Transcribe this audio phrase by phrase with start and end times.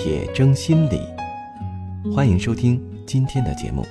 [0.00, 1.00] 铁铮心理”。
[2.14, 3.84] 欢迎收听今天的节目。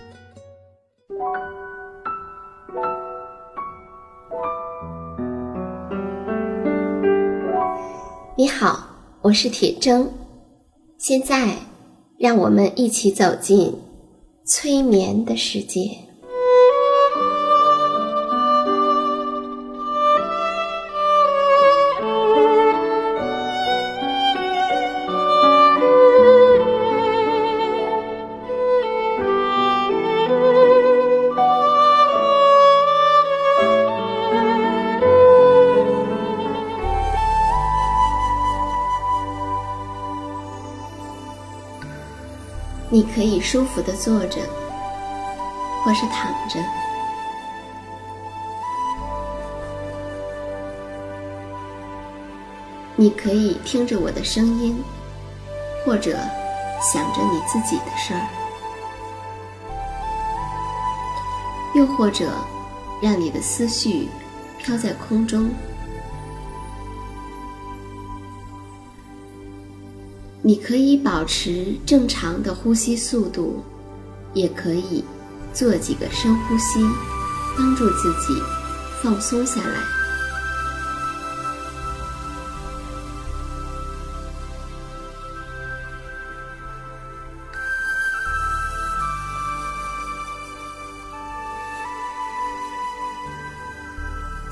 [8.38, 8.88] 你好，
[9.22, 10.08] 我是铁铮。
[10.98, 11.58] 现在，
[12.18, 13.76] 让我们一起走进
[14.46, 16.07] 催眠的世界。
[43.28, 44.42] 以舒服的坐着，
[45.84, 46.60] 或是躺着。
[52.96, 54.84] 你可以听着我的声音，
[55.86, 56.18] 或者
[56.82, 58.28] 想着你自己的事儿，
[61.76, 62.32] 又或者
[63.02, 64.10] 让你的思绪
[64.58, 65.52] 飘在空中。
[70.48, 73.62] 你可以保持正常的呼吸速度，
[74.34, 75.04] 也可以
[75.54, 76.80] 做几个深呼吸，
[77.58, 78.42] 帮助自己
[79.04, 79.84] 放松下来。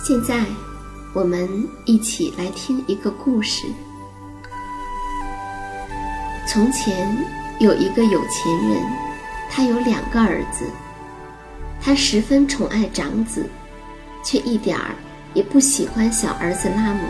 [0.03, 0.45] 现在，
[1.13, 3.65] 我们一起来听一个故事。
[6.47, 7.17] 从前
[7.59, 8.81] 有一个有钱人，
[9.49, 10.65] 他有两个儿子，
[11.81, 13.49] 他十分宠爱长子，
[14.23, 14.95] 却一点儿
[15.33, 17.01] 也不喜欢小儿子拉姆。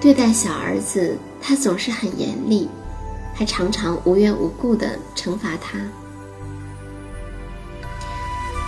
[0.00, 2.68] 对待小儿子，他总是很严厉，
[3.34, 5.78] 还常常无缘无故地惩罚他。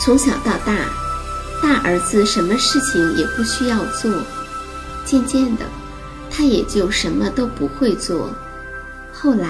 [0.00, 0.88] 从小到大，
[1.62, 4.10] 大儿子什么事情也不需要做，
[5.04, 5.64] 渐渐的。
[6.30, 8.30] 他也就什么都不会做，
[9.12, 9.48] 后来，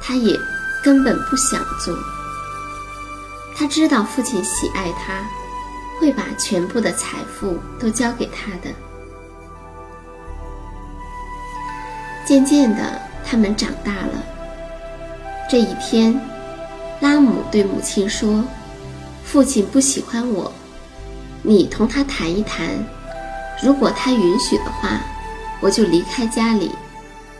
[0.00, 0.38] 他也
[0.82, 1.94] 根本不想做。
[3.56, 5.28] 他知道父亲喜爱他，
[5.98, 8.72] 会把全部的财富都交给他的。
[12.24, 14.22] 渐渐的，他们长大了。
[15.50, 16.18] 这一天，
[17.00, 18.44] 拉姆对母亲说
[19.24, 20.52] ：“父亲不喜欢我，
[21.42, 22.68] 你同他谈一谈，
[23.62, 25.00] 如果他允许的话。”
[25.60, 26.70] 我就离开家里，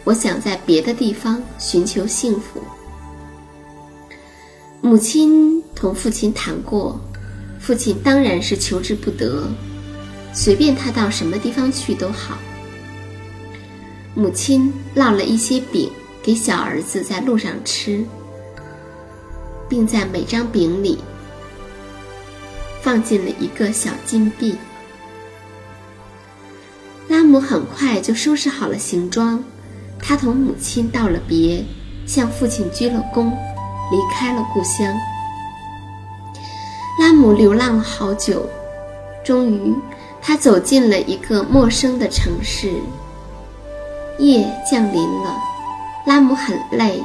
[0.05, 2.61] 我想在别的地方寻求幸福。
[4.81, 7.01] 母亲同父亲谈过，
[7.61, 9.47] 父亲当然是求之不得，
[10.33, 12.39] 随便他到什么地方去都好。
[14.15, 15.91] 母亲烙了一些饼
[16.23, 18.05] 给小儿子在路上吃，
[19.69, 20.99] 并在每张饼里
[22.83, 24.57] 放进了一个小金币。
[27.29, 29.45] 拉姆很快就收拾好了行装，
[30.01, 31.63] 他同母亲道了别，
[32.07, 34.91] 向父亲鞠了躬，离开了故乡。
[36.99, 38.49] 拉姆流浪了好久，
[39.23, 39.75] 终于，
[40.23, 42.73] 他走进了一个陌生的城市。
[44.19, 45.37] 夜降临了，
[46.07, 46.99] 拉姆很累，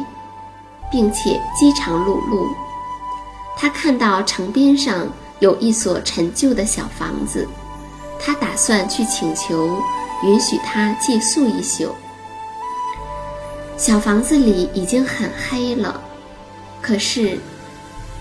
[0.90, 2.48] 并且饥肠辘辘。
[3.58, 5.06] 他看到城边上
[5.42, 7.46] 有一所陈旧的小房子。
[8.26, 9.78] 他打算去请求
[10.24, 11.94] 允许他借宿一宿。
[13.78, 16.02] 小房子里已经很黑了，
[16.82, 17.38] 可是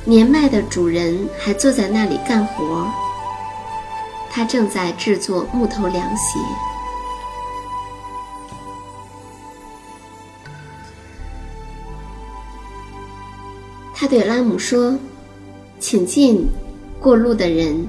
[0.04, 2.90] 年迈的主人还坐在那里干活。
[4.31, 6.38] 他正在制作木头凉鞋。
[13.94, 14.98] 他对拉姆说
[15.78, 16.48] ：“请进，
[16.98, 17.87] 过路的人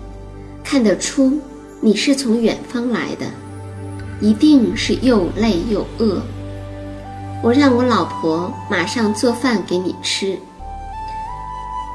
[0.64, 1.40] 看得出。”
[1.82, 3.26] 你是从远方来的，
[4.24, 6.22] 一定是又累又饿。
[7.44, 10.40] 我让我老婆马上做饭给你吃。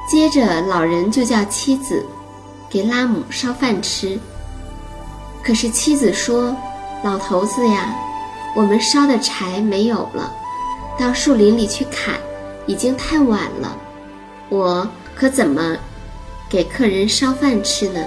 [0.07, 2.05] 接着，老人就叫妻子
[2.69, 4.21] 给拉姆烧饭吃。
[5.43, 6.55] 可是妻子说
[7.03, 7.95] ：“老头子呀，
[8.55, 10.31] 我们烧的柴没有了，
[10.99, 12.15] 到树林里去砍，
[12.67, 13.75] 已经太晚了，
[14.51, 15.79] 我可怎么
[16.51, 18.05] 给客人烧饭吃呢？”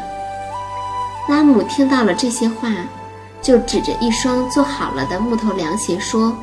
[1.27, 2.69] 拉姆听到了这些话，
[3.41, 6.35] 就指着一双做好了的木头凉鞋说：“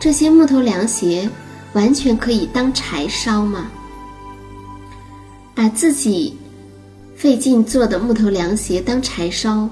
[0.00, 1.28] 这些木头凉鞋
[1.72, 3.66] 完全可以当柴烧吗？
[5.54, 6.36] 把自己
[7.16, 9.68] 费劲做的木头凉鞋当柴烧，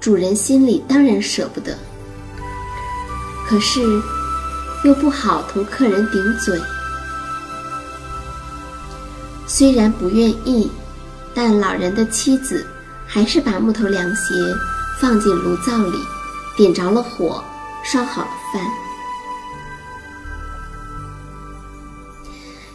[0.00, 1.76] 主人心里当然舍不得。
[3.46, 3.80] 可是
[4.84, 6.60] 又不好同客人顶嘴，
[9.46, 10.70] 虽然不愿意，
[11.34, 12.66] 但老人的妻子。”
[13.06, 14.34] 还是把木头凉鞋
[15.00, 15.98] 放进炉灶里，
[16.56, 17.42] 点着了火，
[17.82, 18.62] 烧好了饭。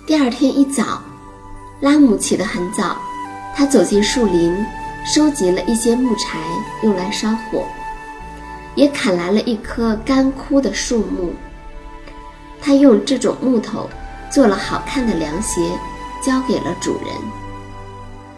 [0.06, 1.02] 第二天一早，
[1.80, 2.98] 拉姆起得很早，
[3.56, 4.66] 他走进树林，
[5.06, 6.40] 收集了一些木柴
[6.84, 7.66] 用来烧火，
[8.76, 11.34] 也砍来了一棵干枯的树木。
[12.62, 13.90] 他用这种木头
[14.30, 15.62] 做了好看的凉鞋，
[16.22, 17.16] 交给了主人。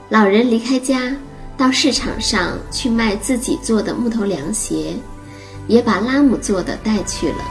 [0.09, 1.15] 老人离开家。
[1.61, 4.95] 到市场上去卖自己做的木头凉鞋，
[5.67, 7.43] 也把拉姆做的带去了。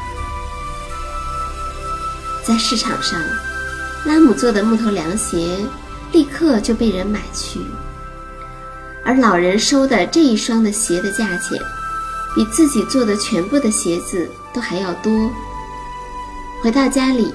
[2.44, 3.22] 在市场上，
[4.04, 5.58] 拉姆做的木头凉鞋
[6.10, 7.60] 立刻就被人买去，
[9.04, 11.56] 而老人收的这一双的鞋的价钱，
[12.34, 15.30] 比自己做的全部的鞋子都还要多。
[16.64, 17.32] 回到家里，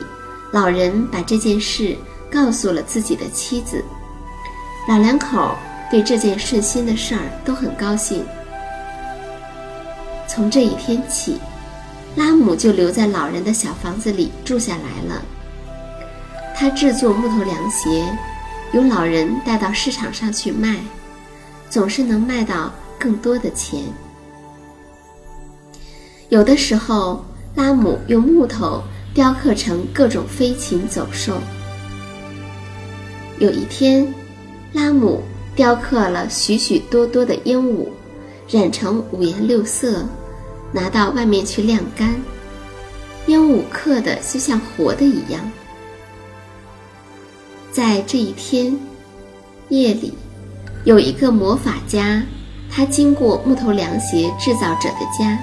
[0.52, 1.96] 老人把这件事
[2.30, 3.82] 告诉了自己的妻子，
[4.90, 5.58] 老两口。
[5.90, 8.26] 对这件顺心的事儿都很高兴。
[10.28, 11.38] 从这一天起，
[12.16, 15.22] 拉姆就留在老人的小房子里住下来了。
[16.56, 18.06] 他制作木头凉鞋，
[18.74, 20.78] 由老人带到市场上去卖，
[21.70, 23.82] 总是能卖到更多的钱。
[26.30, 27.24] 有的时候，
[27.54, 28.82] 拉姆用木头
[29.14, 31.38] 雕刻成各种飞禽走兽。
[33.38, 34.14] 有一天，
[34.74, 35.24] 拉姆。
[35.56, 37.88] 雕刻了许许多多的鹦鹉，
[38.50, 40.06] 染成五颜六色，
[40.74, 42.14] 拿到外面去晾干。
[43.26, 45.50] 鹦鹉刻的就像活的一样。
[47.72, 48.78] 在这一天
[49.70, 50.14] 夜里，
[50.84, 52.22] 有一个魔法家，
[52.70, 55.40] 他经过木头凉鞋制造者的家，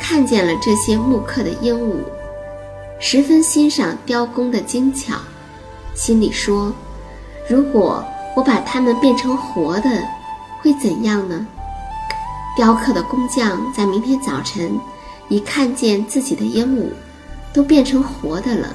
[0.00, 1.94] 看见了这些木刻的鹦鹉，
[2.98, 5.14] 十分欣赏雕工的精巧，
[5.94, 6.72] 心里说：
[7.48, 8.04] 如果
[8.38, 9.90] 我把它们变成活的，
[10.60, 11.44] 会怎样呢？
[12.56, 14.78] 雕刻的工匠在明天早晨
[15.26, 16.88] 一看见自己的鹦鹉
[17.52, 18.68] 都变成活的了，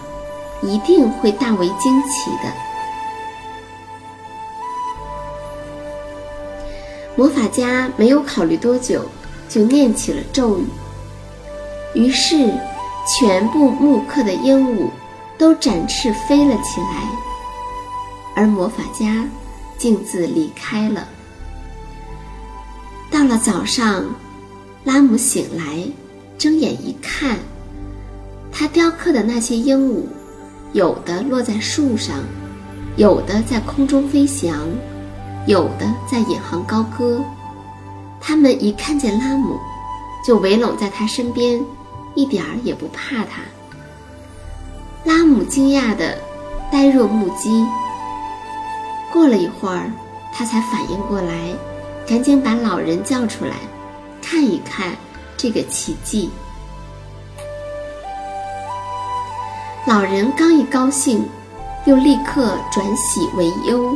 [0.62, 2.52] 一定会大为惊奇的。
[7.16, 9.06] 魔法家没有考虑多久，
[9.48, 10.66] 就念起了咒语，
[11.94, 12.54] 于是
[13.08, 14.90] 全部木刻的鹦鹉
[15.38, 17.08] 都展翅飞了起来，
[18.36, 19.26] 而魔法家。
[19.84, 21.06] 径自离开了。
[23.12, 24.06] 到了早上，
[24.86, 25.86] 拉姆醒来，
[26.38, 27.38] 睁眼一看，
[28.50, 30.04] 他雕刻的那些鹦鹉，
[30.72, 32.16] 有的落在树上，
[32.96, 34.58] 有的在空中飞翔，
[35.48, 37.22] 有的在引吭高歌。
[38.22, 39.60] 他们一看见拉姆，
[40.26, 41.62] 就围拢在他身边，
[42.16, 43.42] 一点儿也不怕他。
[45.04, 46.18] 拉姆惊讶的
[46.72, 47.66] 呆若木鸡。
[49.14, 49.92] 过了一会儿，
[50.34, 51.54] 他才反应过来，
[52.08, 53.58] 赶紧把老人叫出来，
[54.24, 54.92] 看一看
[55.38, 56.32] 这个奇迹。
[59.86, 61.24] 老人刚一高兴，
[61.86, 63.96] 又立刻转喜为忧。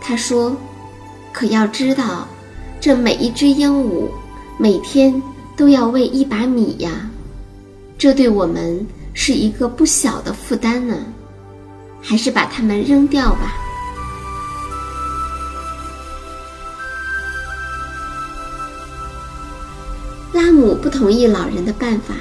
[0.00, 0.56] 他说
[1.34, 2.28] ：“可要知道，
[2.80, 4.08] 这每一只鹦鹉
[4.56, 5.20] 每天
[5.56, 7.10] 都要喂一把米呀，
[7.98, 10.96] 这对我们是一个不小的负担呢。
[12.00, 13.56] 还是把它们扔掉吧。”
[20.78, 22.14] 不同意老人的办法，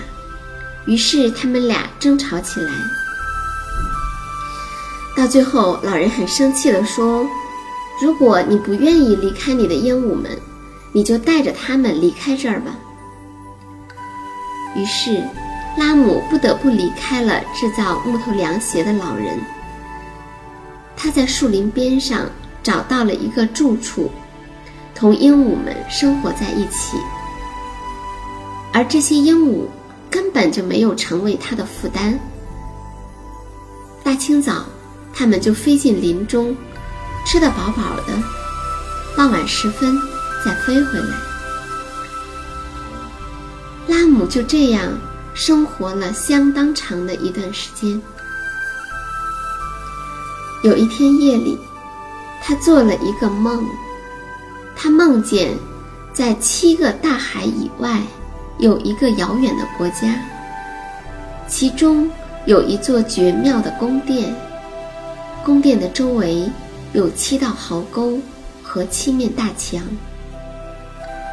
[0.86, 2.72] 于是他们俩争吵起来。
[5.16, 7.28] 到最后，老人很生气地说
[8.02, 10.32] ：“如果你不愿意离开你的鹦鹉们，
[10.92, 12.72] 你就带着它们离开这儿吧。”
[14.76, 15.24] 于是，
[15.78, 19.40] 拉姆不得不离开了制造木头凉鞋的老人。
[20.96, 22.26] 他在树林边上
[22.62, 24.12] 找到了一个住处，
[24.94, 26.98] 同鹦鹉们生活在一起。
[28.78, 29.66] 而这些鹦鹉
[30.08, 32.20] 根本就没有成为他的负担。
[34.04, 34.68] 大清早，
[35.12, 36.56] 它们就飞进林中，
[37.26, 38.14] 吃得饱饱的，
[39.16, 39.98] 傍晚时分
[40.46, 41.08] 再飞回来。
[43.88, 44.96] 拉姆就这样
[45.34, 48.00] 生活了相当长的一段时间。
[50.62, 51.58] 有一天夜里，
[52.44, 53.66] 他做了一个梦，
[54.76, 55.58] 他梦见
[56.14, 58.04] 在七个大海以外
[58.60, 60.16] 有一个遥远的国家，
[61.48, 62.10] 其中
[62.46, 64.34] 有一座绝妙的宫殿，
[65.46, 66.50] 宫殿的周围
[66.94, 68.20] 有七道壕沟
[68.64, 69.82] 和七面大墙，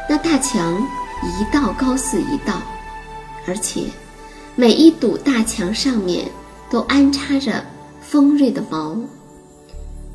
[0.07, 0.79] 那大墙
[1.23, 2.61] 一道高似一道，
[3.47, 3.81] 而且
[4.55, 6.27] 每一堵大墙上面
[6.69, 7.65] 都安插着
[8.01, 8.95] 锋锐的矛。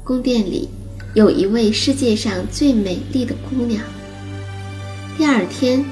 [0.05, 0.69] 宫殿里
[1.15, 3.83] 有一位世界上最美丽的姑娘。
[5.19, 5.85] 第二天，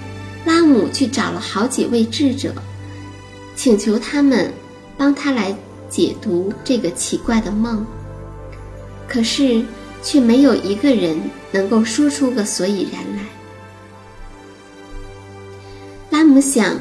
[0.44, 2.54] 拉姆去找了好几位智者，
[3.54, 4.52] 请求他们
[4.96, 5.54] 帮他来
[5.88, 7.84] 解读这个奇怪的梦。
[9.06, 9.64] 可是，
[10.02, 11.18] 却没有一个人
[11.50, 13.22] 能够说出个所以然来。
[16.10, 16.78] 拉姆想，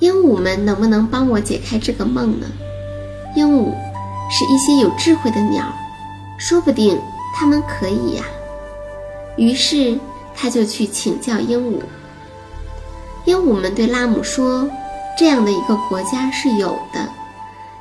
[0.00, 2.46] 鹦鹉们能不能帮我解开这个梦呢？
[3.36, 3.72] 鹦鹉
[4.30, 5.72] 是一些有智慧的鸟。
[6.38, 6.98] 说不定
[7.34, 8.24] 它们可以呀。
[9.36, 9.96] 于是
[10.34, 11.80] 他就去请教鹦鹉。
[13.24, 14.68] 鹦鹉们对拉姆说
[15.16, 17.08] ：“这样的一个国家是有的，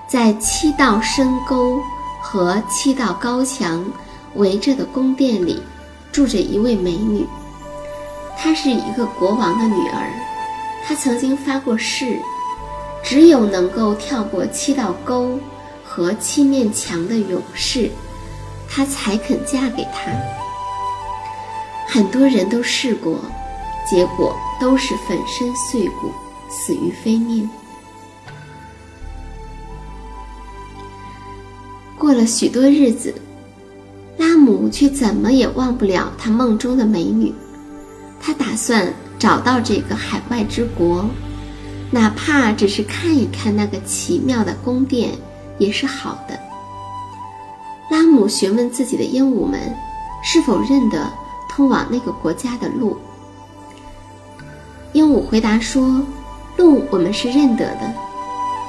[0.08, 1.80] 在七道深沟
[2.22, 3.84] 和七道高墙
[4.36, 5.62] 围着的宫殿里，
[6.12, 7.26] 住着一位美女。
[8.38, 10.12] 她是一个国王的女儿。
[10.86, 12.20] 她曾经发过誓，
[13.04, 15.40] 只有能够跳过七道沟
[15.84, 17.90] 和七面墙的勇士。”
[18.70, 20.12] 她才肯嫁给他。
[21.88, 23.20] 很多人都试过，
[23.90, 26.12] 结果都是粉身碎骨，
[26.50, 27.50] 死于非命。
[31.98, 33.14] 过了许多日子，
[34.18, 37.34] 拉姆却怎么也忘不了他梦中的美女。
[38.20, 41.06] 他打算找到这个海外之国，
[41.92, 45.12] 哪怕只是看一看那个奇妙的宫殿，
[45.58, 46.40] 也是好的。
[47.90, 49.60] 拉姆询问自己的鹦鹉们，
[50.24, 51.12] 是否认得
[51.50, 52.98] 通往那个国家的路。
[55.12, 56.02] 鹦鹉回答说
[56.56, 57.94] ：“路我们是认得的，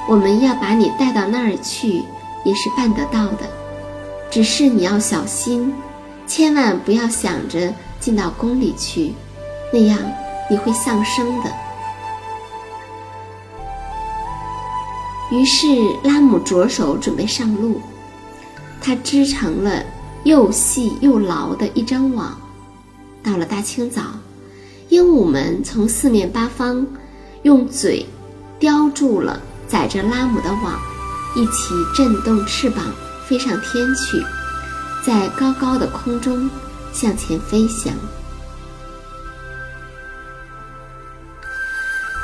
[0.09, 2.03] 我们要把你带到那儿去，
[2.43, 3.49] 也是办得到的。
[4.29, 5.73] 只是你要小心，
[6.27, 9.13] 千万不要想着进到宫里去，
[9.71, 9.97] 那样
[10.49, 11.49] 你会丧生的。”
[15.31, 15.65] 于是
[16.03, 17.79] 拉姆着手准备上路。
[18.81, 19.81] 他织成了
[20.25, 22.37] 又细又牢的一张网。
[23.23, 24.01] 到了大清早，
[24.89, 26.85] 鹦鹉们从四面八方
[27.43, 28.05] 用嘴
[28.59, 30.79] 叼住了载着拉姆的网，
[31.35, 32.85] 一起震动翅膀
[33.27, 34.23] 飞上天去，
[35.05, 36.49] 在高高的空中
[36.91, 37.93] 向前飞翔。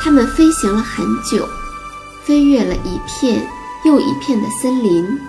[0.01, 1.47] 它们飞行了很久，
[2.23, 3.45] 飞越了一片
[3.83, 5.19] 又一片的森林。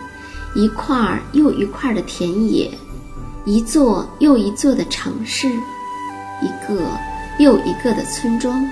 [0.52, 2.76] 一块儿又一块儿的田野，
[3.44, 6.82] 一座又一座的城市，一个
[7.40, 8.68] 又一个的村庄。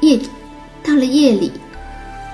[0.00, 0.20] 夜
[0.84, 1.50] 到了夜里，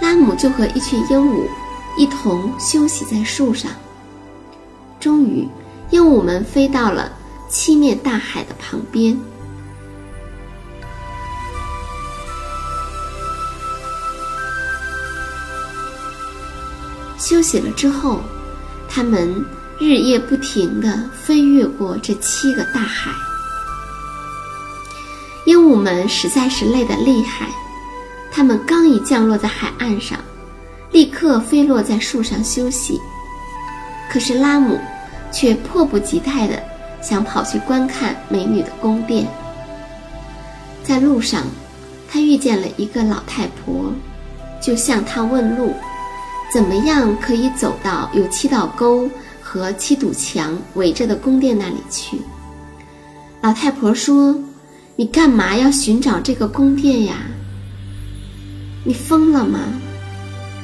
[0.02, 1.48] 拉姆就和一群鹦鹉
[1.96, 3.70] 一同休息在树上。
[5.00, 5.48] 终于，
[5.88, 7.10] 鹦鹉们飞到了
[7.48, 9.18] 七面大海的旁边。
[17.16, 18.20] 休息了之后，
[18.86, 19.42] 他们
[19.84, 23.10] 日夜不停地飞越过这七个大海。
[25.44, 27.50] 鹦鹉们实在是累得厉害，
[28.32, 30.18] 它们刚一降落在海岸上，
[30.90, 32.98] 立刻飞落在树上休息。
[34.10, 34.80] 可是拉姆
[35.30, 36.62] 却迫不及待地
[37.02, 39.26] 想跑去观看美女的宫殿。
[40.82, 41.42] 在路上，
[42.10, 43.92] 他遇见了一个老太婆，
[44.62, 45.74] 就向她问路。
[46.50, 49.10] 怎么样可以走到有七道沟
[49.54, 52.18] 和七堵墙围着的宫殿那里去？
[53.40, 54.36] 老太婆说
[54.96, 57.18] ：“你干嘛要寻找这个宫殿呀？
[58.82, 59.60] 你疯了吗？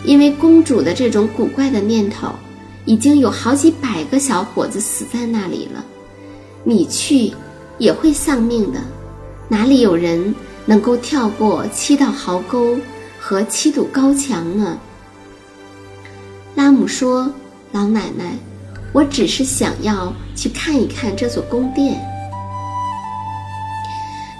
[0.04, 2.32] 因为公主的这种古怪的念头，
[2.84, 5.84] 已经有好几百个小伙子死在那里了。
[6.64, 7.32] 你去
[7.78, 8.80] 也会丧命的。
[9.48, 10.34] 哪里有人
[10.66, 12.76] 能够跳过七道壕沟
[13.20, 14.76] 和七堵高墙呢？”
[16.56, 17.32] 拉姆说
[17.70, 18.36] ：“老奶奶，
[18.92, 22.00] 我只是想要去看一看这座宫殿。”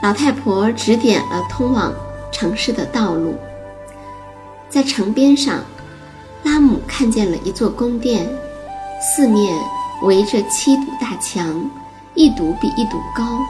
[0.02, 1.92] 老太婆指点了通往
[2.33, 3.35] 城市的道路。
[4.69, 5.62] 在城边上，
[6.42, 8.26] 拉姆看见了一座宫殿，
[9.00, 9.54] 四面
[10.02, 11.69] 围着七堵大墙，
[12.14, 13.40] 一堵比一堵高。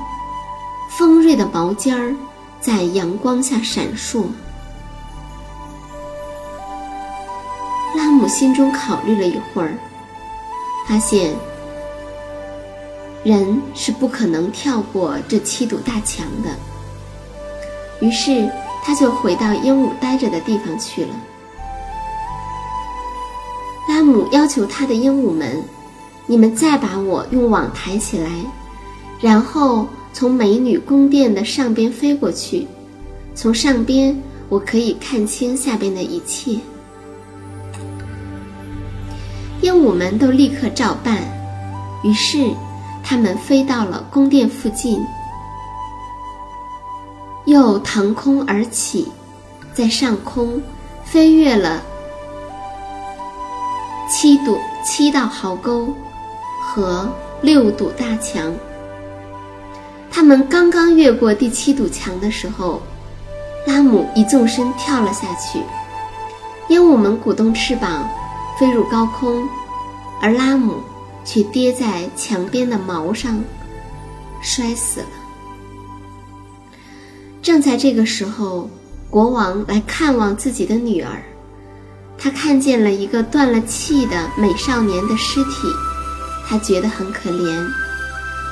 [0.89, 2.15] 锋锐的毛尖儿
[2.61, 4.25] 在阳光下闪烁。
[7.95, 9.75] 拉姆心中考虑了一会儿，
[10.91, 11.33] 发现
[13.23, 16.51] 人是不可能跳过这七堵大墙的，
[18.05, 18.51] 于是
[18.83, 21.11] 他就回到鹦鹉待着的地方去了。
[23.89, 25.63] 拉姆要求他的鹦鹉们
[26.27, 28.29] ：“你们再把我用网抬起来，
[29.21, 32.67] 然后从美女宫殿的上边飞过去，
[33.37, 36.59] 从上边我可以看清下边的一切。”
[39.63, 41.19] 鹦鹉们都立刻照办，
[42.03, 42.51] 于是
[43.05, 45.05] 他们飞到了宫殿附近，
[47.45, 49.07] 又腾空而起，
[49.75, 50.63] 在上空
[51.05, 51.83] 飞越了
[54.09, 55.93] 七堵七道壕沟
[56.63, 57.07] 和
[57.43, 58.55] 六堵大墙。
[60.11, 62.81] 他们刚刚越过第七堵墙的时候，
[63.67, 65.63] 拉姆一纵身跳了下去，
[66.69, 68.09] 鹦鹉们鼓动翅膀。
[68.61, 69.49] 飞入高空，
[70.21, 70.83] 而拉姆
[71.25, 73.43] 却跌在墙边的毛上，
[74.43, 75.07] 摔死了。
[77.41, 78.69] 正在这个时候，
[79.09, 81.23] 国王来看望自己的女儿，
[82.19, 85.67] 他看见了一个断了气的美少年的尸体，
[86.47, 87.67] 他觉得很可怜。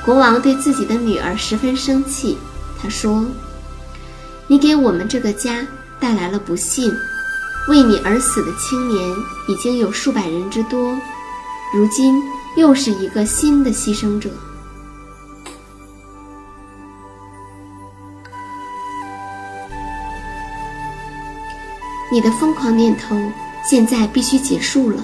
[0.03, 2.35] 国王对自己的女儿十分生气，
[2.81, 3.23] 他说
[4.49, 5.67] ：“你给我们这个家
[5.99, 6.91] 带来了不幸。”
[7.69, 9.15] 为你而死的青年
[9.47, 10.97] 已经有数百人之多，
[11.71, 12.19] 如今
[12.57, 14.27] 又是一个新的牺牲者。
[22.11, 23.15] 你的疯狂念头
[23.63, 25.03] 现在必须结束了。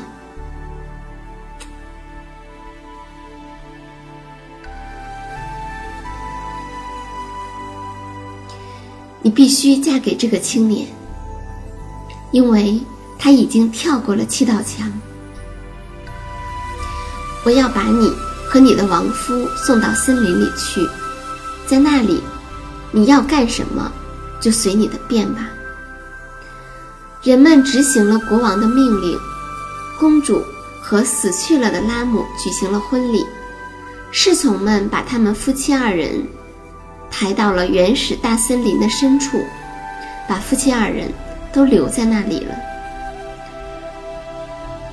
[9.22, 10.88] 你必须嫁给这个青年。
[12.36, 12.82] 因为
[13.18, 14.92] 他已经跳过了七道墙，
[17.46, 18.12] 我要把你
[18.46, 20.86] 和你的亡夫送到森林里去，
[21.66, 22.22] 在那里，
[22.92, 23.90] 你要干什么，
[24.42, 25.48] 就随你的便吧。
[27.24, 29.18] 人们执行了国王的命令，
[29.98, 30.44] 公主
[30.82, 33.26] 和死去了的拉姆举行了婚礼，
[34.12, 36.22] 侍从们把他们夫妻二人
[37.10, 39.42] 抬到了原始大森林的深处，
[40.28, 41.10] 把夫妻二人。
[41.56, 42.54] 都留在那里了。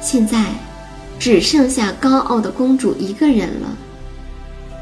[0.00, 0.46] 现在，
[1.18, 3.76] 只剩下高傲的公主一个人了。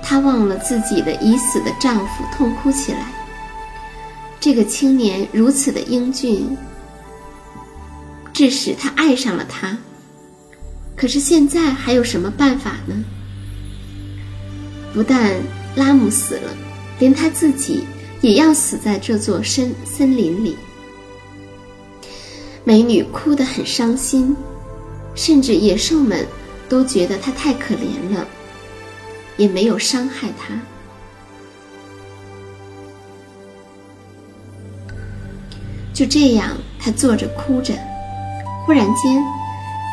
[0.03, 3.11] 她忘了自己的已死的丈夫，痛哭起来。
[4.39, 6.57] 这个青年如此的英俊，
[8.33, 9.77] 致使她爱上了他。
[10.95, 12.95] 可是现在还有什么办法呢？
[14.93, 15.33] 不但
[15.77, 16.51] 拉姆死了，
[16.99, 17.87] 连他自己
[18.21, 20.57] 也要死在这座森森林里。
[22.71, 24.37] 美女哭得很伤心，
[25.17, 26.25] 甚至野兽们
[26.69, 28.25] 都觉得她太可怜了，
[29.37, 30.55] 也没有伤害她。
[35.93, 37.75] 就这样，她坐着哭着。
[38.65, 39.21] 忽然间，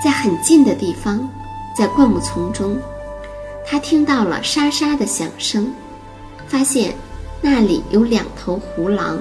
[0.06, 1.28] 在很近的地方，
[1.76, 2.78] 在灌木丛中，
[3.66, 5.74] 她听到了沙沙的响声，
[6.48, 6.94] 发现
[7.42, 9.18] 那里有两头胡狼。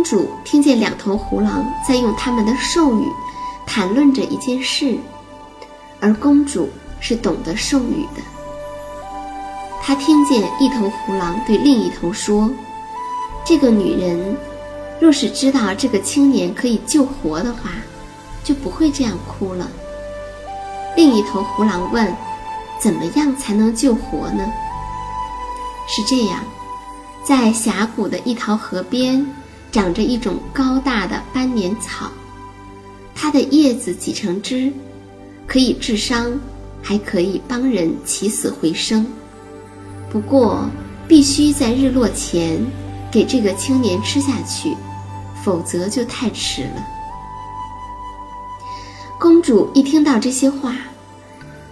[0.00, 3.06] 公主听见两头胡狼在用他们的兽语
[3.66, 4.96] 谈论着一件事，
[6.00, 8.22] 而公主是懂得兽语的。
[9.82, 12.50] 她听见一头胡狼对另一头说
[13.44, 14.34] ：“这个女人
[14.98, 17.72] 若是知道这个青年可以救活的话，
[18.42, 19.68] 就不会这样哭了。”
[20.96, 22.10] 另一头胡狼问
[22.80, 24.50] ：“怎么样才能救活呢？”
[25.86, 26.42] 是这样，
[27.22, 29.30] 在峡谷的一条河边。
[29.70, 32.10] 长着一种高大的斑年草，
[33.14, 34.72] 它的叶子挤成汁，
[35.46, 36.32] 可以治伤，
[36.82, 39.06] 还可以帮人起死回生。
[40.10, 40.68] 不过，
[41.06, 42.58] 必须在日落前
[43.12, 44.76] 给这个青年吃下去，
[45.44, 46.86] 否则就太迟了。
[49.18, 50.74] 公主一听到这些话，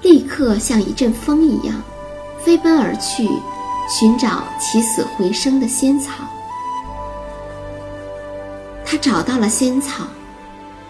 [0.03, 1.75] 立刻像一阵风一样，
[2.45, 3.29] 飞奔而去，
[3.89, 6.13] 寻找起死回生的仙草。
[8.91, 10.05] 他找到了仙草，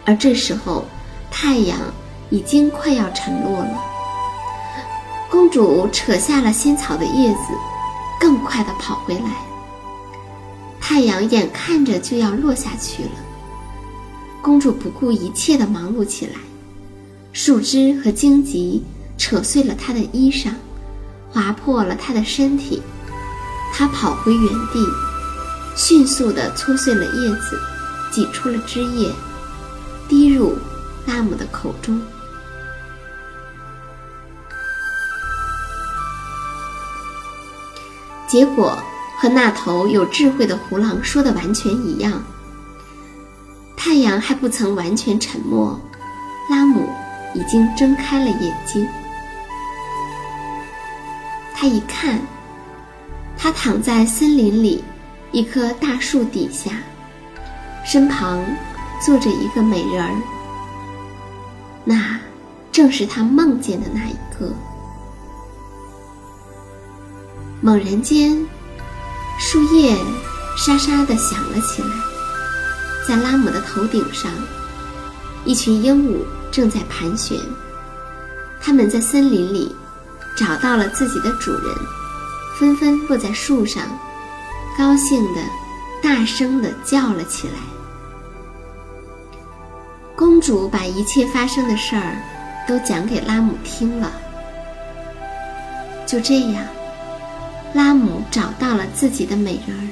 [0.04, 0.84] 而这时候
[1.32, 1.76] 太阳
[2.30, 3.76] 已经快要沉落了。
[5.28, 7.38] 公主扯下了仙草的叶子，
[8.20, 9.30] 更快地跑回来。
[10.80, 13.10] 太阳眼看着就要落下去了，
[14.40, 16.34] 公主不顾一切地忙碌起来。
[17.32, 18.84] 树枝和荆棘
[19.18, 20.52] 扯碎了她的衣裳，
[21.32, 22.80] 划破了她的身体，
[23.74, 24.86] 她跑回原地，
[25.74, 27.60] 迅速地搓碎了叶子，
[28.10, 29.10] 挤出了汁液，
[30.08, 30.56] 滴入
[31.06, 32.00] 拉姆的口中。
[38.26, 38.78] 结果
[39.18, 42.22] 和那头有智慧的胡狼说的完全一样。
[43.76, 45.80] 太阳还不曾完全沉没，
[46.50, 46.88] 拉姆
[47.34, 48.86] 已经睁开了眼睛。
[51.54, 52.20] 他一看，
[53.36, 54.84] 他躺在森林里
[55.32, 56.72] 一棵大树底下，
[57.90, 58.44] 身旁
[59.00, 60.12] 坐着一个美人儿。
[61.84, 62.20] 那
[62.70, 64.54] 正是他梦见的那一个。
[67.62, 68.46] 猛然间，
[69.38, 69.96] 树叶
[70.54, 71.88] 沙沙地响了起来，
[73.08, 74.30] 在拉姆的头顶上，
[75.46, 76.18] 一群鹦鹉
[76.52, 77.38] 正在盘旋。
[78.60, 79.74] 它们在森林里
[80.36, 81.74] 找到了自己的主人，
[82.58, 83.82] 纷纷落在树上，
[84.76, 85.40] 高兴地、
[86.02, 87.54] 大声地叫了起来。
[90.18, 92.16] 公主把一切发生的事儿
[92.66, 94.10] 都讲给拉姆听了。
[96.04, 96.66] 就这样。
[97.72, 99.88] 拉姆找到了自己的美人儿，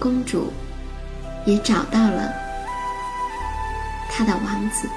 [0.00, 0.52] 公主
[1.44, 2.32] 也找到了
[4.10, 4.88] 她的王子。